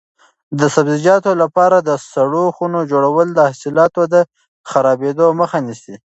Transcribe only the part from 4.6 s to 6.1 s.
خرابېدو مخه نیسي.